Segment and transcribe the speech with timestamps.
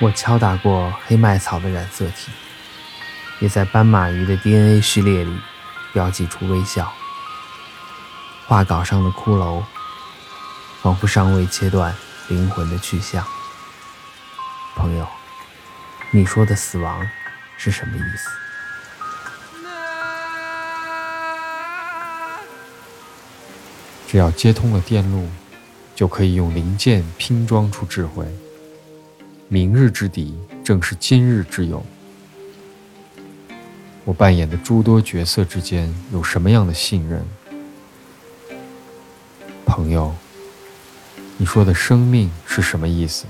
[0.00, 2.30] 我敲打过黑麦草的染色体，
[3.40, 5.40] 也在斑马鱼的 DNA 序列里
[5.92, 6.92] 标记出微笑。
[8.46, 9.60] 画稿上的骷髅，
[10.82, 11.92] 仿佛尚未切断
[12.28, 13.26] 灵魂的去向。
[14.76, 15.04] 朋友，
[16.12, 17.04] 你说的死亡
[17.56, 18.30] 是什么意思？
[24.06, 25.28] 只要接通了电路，
[25.96, 28.24] 就可以用零件拼装出智慧。
[29.50, 31.82] 明日之敌正是今日之友。
[34.04, 37.24] 我扮演的诸多角色之间有什么样的信任？
[39.64, 40.14] 朋友，
[41.38, 43.24] 你说的生命是什么意思？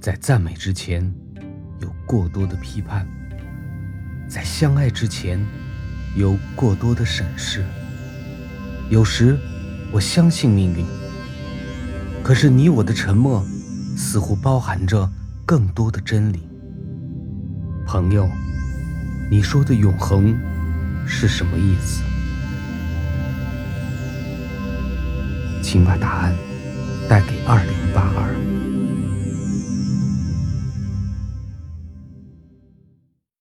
[0.00, 1.14] 在赞美之前，
[1.80, 3.06] 有过多的批判；
[4.28, 5.38] 在相爱之前，
[6.18, 7.64] 有过多的审视。
[8.90, 9.38] 有时，
[9.92, 10.84] 我相信命运，
[12.24, 13.40] 可是你我的沉默，
[13.96, 15.08] 似乎包含着
[15.46, 16.40] 更多的真理。
[17.86, 18.28] 朋友，
[19.30, 20.36] 你说的永恒
[21.06, 22.02] 是什么意思？
[25.62, 26.34] 请把答案
[27.08, 27.77] 带给二零。